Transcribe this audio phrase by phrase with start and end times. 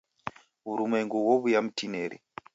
[0.65, 2.17] W'urumwengu ghow'uya mtinineri.